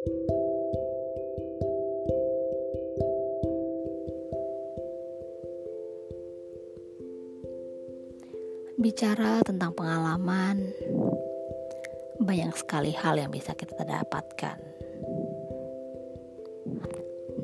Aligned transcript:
Bicara 0.00 0.16
tentang 9.44 9.76
pengalaman, 9.76 10.72
banyak 12.16 12.56
sekali 12.56 12.96
hal 12.96 13.20
yang 13.20 13.28
bisa 13.28 13.52
kita 13.52 13.84
dapatkan 13.84 14.56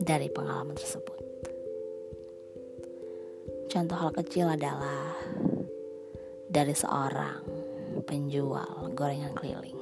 dari 0.01 0.33
pengalaman 0.33 0.81
tersebut. 0.81 1.21
Contoh 3.69 4.01
hal 4.01 4.17
kecil 4.17 4.49
adalah 4.49 5.13
dari 6.49 6.73
seorang 6.73 7.45
penjual 8.09 8.89
gorengan 8.97 9.37
keliling. 9.37 9.76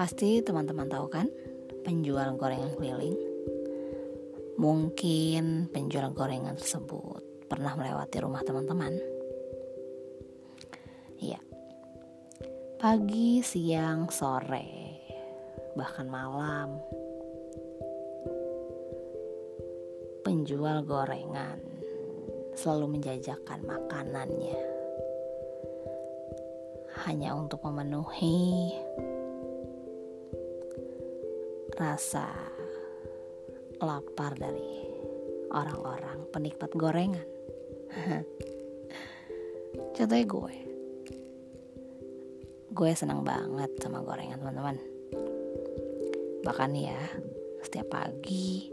Pasti 0.00 0.40
teman-teman 0.40 0.88
tahu 0.88 1.12
kan, 1.12 1.28
penjual 1.84 2.40
gorengan 2.40 2.72
keliling. 2.80 3.20
Mungkin 4.56 5.68
penjual 5.68 6.08
gorengan 6.16 6.56
tersebut 6.56 7.20
pernah 7.52 7.76
melewati 7.76 8.16
rumah 8.24 8.40
teman-teman 8.40 8.96
pagi, 12.80 13.44
siang, 13.44 14.08
sore, 14.08 14.96
bahkan 15.76 16.08
malam. 16.08 16.80
Penjual 20.24 20.80
gorengan 20.88 21.60
selalu 22.56 22.96
menjajakan 22.96 23.68
makanannya 23.68 24.60
hanya 27.04 27.36
untuk 27.36 27.60
memenuhi 27.68 28.72
rasa 31.80 32.28
lapar 33.80 34.36
dari 34.36 34.84
orang-orang 35.48 36.28
penikmat 36.28 36.68
gorengan. 36.76 37.24
Contohnya 39.96 40.26
gue. 40.28 40.56
Gue 42.76 42.90
senang 42.92 43.24
banget 43.24 43.72
sama 43.80 44.04
gorengan 44.04 44.44
teman-teman. 44.44 44.76
Bahkan 46.44 46.70
ya 46.76 47.00
setiap 47.64 47.88
pagi 47.96 48.68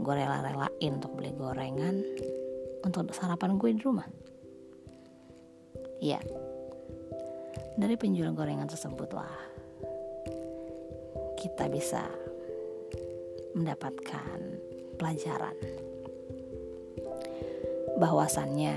gue 0.00 0.12
rela-relain 0.16 0.92
untuk 0.96 1.20
beli 1.20 1.36
gorengan 1.36 2.00
untuk 2.80 3.12
sarapan 3.12 3.60
gue 3.60 3.76
di 3.76 3.80
rumah. 3.84 4.08
Ya 6.00 6.20
dari 7.76 8.00
penjual 8.00 8.32
gorengan 8.32 8.72
tersebut 8.72 9.12
lah 9.12 9.55
kita 11.38 11.70
bisa 11.70 12.02
mendapatkan 13.52 14.60
pelajaran 14.96 15.56
bahwasannya 17.96 18.76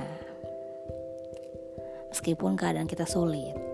meskipun 2.11 2.55
keadaan 2.55 2.87
kita 2.87 3.03
sulit 3.03 3.69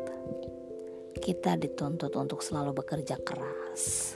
kita 1.25 1.58
dituntut 1.58 2.13
untuk 2.22 2.45
selalu 2.45 2.86
bekerja 2.86 3.17
keras. 3.17 4.13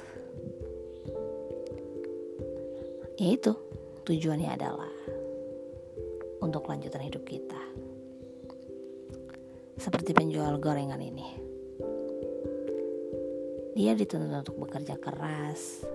Yaitu 3.18 3.58
tujuannya 4.06 4.46
adalah 4.54 4.94
untuk 6.38 6.70
lanjutan 6.70 7.02
hidup 7.02 7.26
kita. 7.26 7.58
Seperti 9.82 10.14
penjual 10.14 10.62
gorengan 10.62 11.02
ini. 11.02 11.39
Dia 13.80 13.96
dituntut 13.96 14.44
untuk 14.44 14.68
bekerja 14.68 15.00
keras 15.00 15.88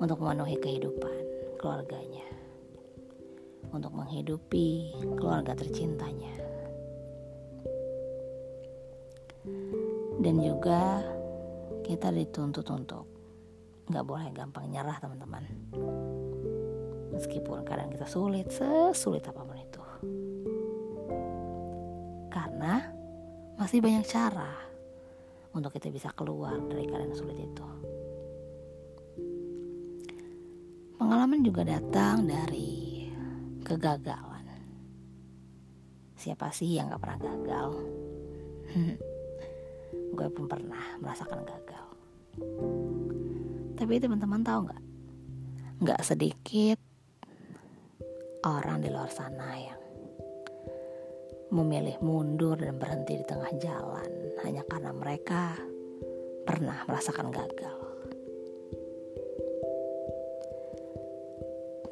untuk 0.00 0.24
memenuhi 0.24 0.56
kehidupan 0.56 1.20
keluarganya. 1.60 2.24
Untuk 3.68 3.92
menghidupi 3.92 4.96
keluarga 5.20 5.52
tercintanya. 5.52 6.44
dan 10.24 10.40
juga 10.40 11.04
kita 11.84 12.08
dituntut 12.08 12.64
untuk 12.72 13.04
nggak 13.92 14.04
boleh 14.08 14.32
gampang 14.32 14.72
nyerah 14.72 14.96
teman-teman 14.96 15.44
meskipun 17.12 17.60
kadang 17.68 17.92
kita 17.92 18.08
sulit 18.08 18.48
sesulit 18.48 19.20
apa 19.28 19.44
pun 19.44 19.58
itu 19.60 19.84
karena 22.32 22.88
masih 23.60 23.84
banyak 23.84 24.08
cara 24.08 24.63
untuk 25.54 25.70
kita 25.70 25.88
bisa 25.88 26.10
keluar 26.10 26.58
dari 26.66 26.84
keadaan 26.84 27.14
sulit 27.14 27.38
itu. 27.38 27.66
Pengalaman 30.98 31.40
juga 31.46 31.62
datang 31.62 32.26
dari 32.26 33.06
kegagalan. 33.62 34.46
Siapa 36.18 36.50
sih 36.50 36.74
yang 36.74 36.90
gak 36.90 37.02
pernah 37.02 37.18
gagal? 37.22 37.70
Gue 40.16 40.28
pun 40.30 40.46
pernah 40.50 40.98
merasakan 40.98 41.42
gagal. 41.46 41.86
Tapi 43.74 43.92
teman-teman 43.98 44.42
tahu 44.42 44.58
nggak 44.70 44.82
nggak 45.74 46.00
sedikit 46.06 46.78
orang 48.46 48.80
di 48.80 48.88
luar 48.88 49.10
sana 49.10 49.58
yang 49.58 49.83
memilih 51.54 52.02
mundur 52.02 52.58
dan 52.58 52.74
berhenti 52.74 53.22
di 53.22 53.24
tengah 53.24 53.54
jalan 53.62 54.10
hanya 54.42 54.66
karena 54.66 54.90
mereka 54.90 55.54
pernah 56.42 56.82
merasakan 56.90 57.30
gagal. 57.30 57.78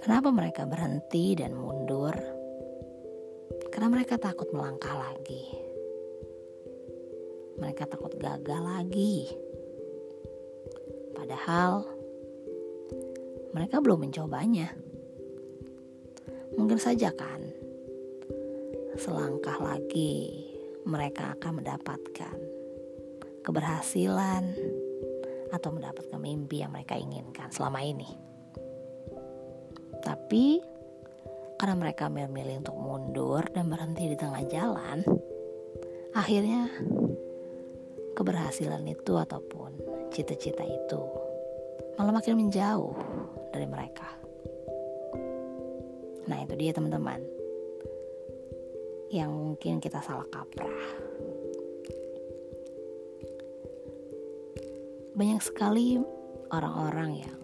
Kenapa 0.03 0.35
mereka 0.35 0.67
berhenti 0.67 1.39
dan 1.39 1.55
mundur? 1.55 2.13
Karena 3.71 3.87
mereka 3.87 4.19
takut 4.19 4.51
melangkah 4.51 4.99
lagi 4.99 5.63
mereka 7.63 7.87
takut 7.87 8.11
gagal 8.19 8.59
lagi. 8.59 9.31
Padahal 11.15 11.87
mereka 13.55 13.79
belum 13.79 14.03
mencobanya. 14.03 14.75
Mungkin 16.59 16.83
saja 16.83 17.15
kan, 17.15 17.39
selangkah 18.97 19.57
lagi 19.63 20.45
mereka 20.85 21.33
akan 21.39 21.63
mendapatkan 21.63 22.37
keberhasilan 23.47 24.53
atau 25.53 25.71
mendapatkan 25.73 26.19
mimpi 26.21 26.65
yang 26.65 26.73
mereka 26.73 26.97
inginkan 26.97 27.49
selama 27.53 27.81
ini. 27.85 28.09
Tapi 30.03 30.61
karena 31.57 31.79
mereka 31.79 32.11
memilih 32.11 32.59
untuk 32.59 32.77
mundur 32.77 33.43
dan 33.55 33.71
berhenti 33.71 34.11
di 34.11 34.17
tengah 34.19 34.43
jalan, 34.51 35.07
akhirnya 36.17 36.67
keberhasilan 38.19 38.83
itu 38.89 39.15
ataupun 39.15 39.71
cita-cita 40.11 40.67
itu 40.67 41.01
malah 41.97 42.19
makin 42.19 42.41
menjauh 42.41 42.97
dari 43.53 43.69
mereka. 43.69 44.09
Nah, 46.27 46.39
itu 46.43 46.55
dia 46.55 46.73
teman-teman. 46.73 47.42
Yang 49.13 49.31
mungkin 49.37 49.75
kita 49.85 50.01
salah 50.01 50.25
kaprah. 50.33 50.81
Banyak 55.13 55.43
sekali 55.45 56.01
orang-orang 56.49 57.11
yang 57.21 57.39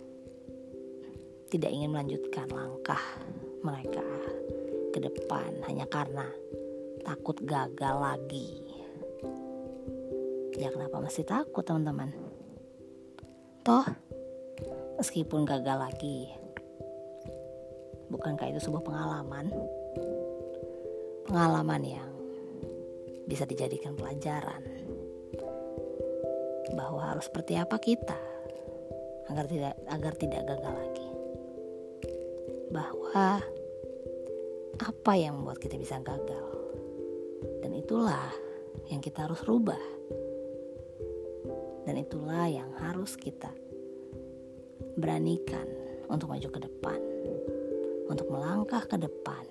tidak 1.52 1.68
ingin 1.68 1.92
melanjutkan 1.92 2.48
langkah 2.48 3.00
mereka 3.60 4.04
ke 4.96 4.98
depan 5.04 5.60
hanya 5.68 5.84
karena 5.84 6.24
takut 7.04 7.36
gagal 7.44 7.96
lagi 8.00 8.68
Ya 10.58 10.74
kenapa 10.74 10.98
masih 10.98 11.22
takut 11.22 11.62
teman-teman? 11.62 12.10
Toh, 13.62 13.86
meskipun 14.98 15.46
gagal 15.46 15.78
lagi, 15.78 16.34
bukankah 18.10 18.50
itu 18.50 18.66
sebuah 18.66 18.82
pengalaman? 18.82 19.54
Pengalaman 21.28 21.84
yang 21.84 22.08
bisa 23.28 23.44
dijadikan 23.44 23.92
pelajaran 23.92 24.64
bahwa 26.72 27.12
harus 27.12 27.28
seperti 27.28 27.60
apa 27.60 27.76
kita 27.76 28.16
agar 29.28 29.44
tidak 29.44 29.76
agar 29.92 30.12
tidak 30.16 30.42
gagal 30.48 30.72
lagi. 30.72 31.08
Bahwa 32.72 33.44
apa 34.80 35.12
yang 35.20 35.36
membuat 35.36 35.60
kita 35.60 35.76
bisa 35.76 36.00
gagal 36.00 36.48
dan 37.60 37.76
itulah 37.76 38.32
yang 38.88 39.04
kita 39.04 39.28
harus 39.28 39.44
rubah 39.44 39.84
dan 41.84 42.00
itulah 42.00 42.48
yang 42.48 42.72
harus 42.80 43.20
kita 43.20 43.52
beranikan 44.96 45.68
untuk 46.08 46.32
maju 46.32 46.48
ke 46.48 46.60
depan, 46.64 47.00
untuk 48.08 48.32
melangkah 48.32 48.84
ke 48.88 48.96
depan 48.96 49.44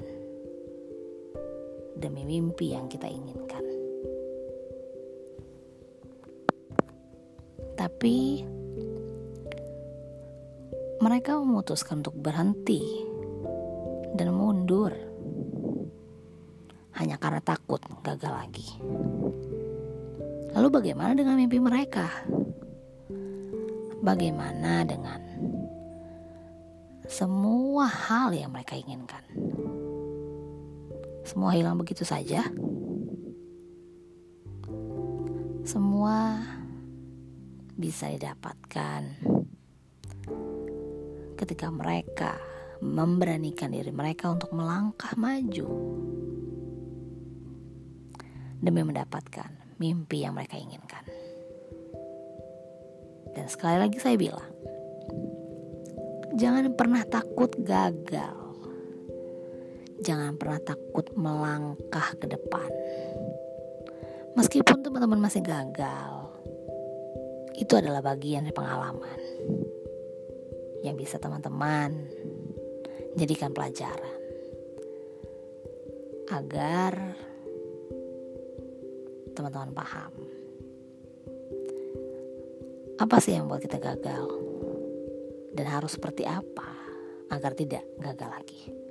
demi 1.98 2.24
mimpi 2.24 2.78
yang 2.78 2.86
kita 2.86 3.10
inginkan. 3.10 3.66
Tapi 7.78 8.46
mereka 10.98 11.38
memutuskan 11.38 12.02
untuk 12.02 12.18
berhenti 12.18 12.82
dan 14.18 14.34
mundur 14.34 14.90
hanya 16.98 17.22
karena 17.22 17.42
takut 17.42 17.78
gagal 18.02 18.34
lagi. 18.34 18.68
Lalu 20.58 20.68
bagaimana 20.74 21.14
dengan 21.14 21.38
mimpi 21.38 21.62
mereka? 21.62 22.10
Bagaimana 24.02 24.82
dengan 24.82 25.22
semua 27.06 27.86
hal 27.86 28.34
yang 28.34 28.50
mereka 28.50 28.74
inginkan? 28.74 29.22
Semua 31.28 31.52
hilang 31.52 31.76
begitu 31.76 32.08
saja. 32.08 32.40
Semua 35.68 36.40
bisa 37.76 38.08
didapatkan 38.08 39.04
ketika 41.36 41.68
mereka 41.68 42.40
memberanikan 42.80 43.76
diri 43.76 43.92
mereka 43.92 44.32
untuk 44.32 44.56
melangkah 44.56 45.12
maju 45.20 45.68
demi 48.64 48.82
mendapatkan 48.88 49.52
mimpi 49.84 50.24
yang 50.24 50.32
mereka 50.32 50.56
inginkan. 50.56 51.04
Dan 53.36 53.52
sekali 53.52 53.84
lagi 53.84 54.00
saya 54.00 54.16
bilang, 54.16 54.48
jangan 56.40 56.72
pernah 56.74 57.04
takut 57.04 57.52
gagal. 57.62 58.47
Jangan 60.02 60.38
pernah 60.38 60.62
takut 60.62 61.10
melangkah 61.18 62.14
ke 62.18 62.26
depan. 62.30 62.70
Meskipun 64.38 64.86
teman-teman 64.86 65.18
masih 65.18 65.42
gagal, 65.42 66.30
itu 67.58 67.74
adalah 67.74 68.06
bagian 68.06 68.46
dari 68.46 68.54
pengalaman 68.54 69.20
yang 70.86 70.94
bisa 70.94 71.18
teman-teman 71.18 72.06
jadikan 73.18 73.50
pelajaran 73.50 74.18
agar 76.30 77.18
teman-teman 79.34 79.74
paham 79.74 80.14
apa 82.98 83.16
sih 83.22 83.34
yang 83.34 83.50
membuat 83.50 83.66
kita 83.66 83.82
gagal 83.82 84.26
dan 85.58 85.66
harus 85.66 85.98
seperti 85.98 86.26
apa 86.30 86.70
agar 87.34 87.58
tidak 87.58 87.86
gagal 87.98 88.30
lagi. 88.30 88.87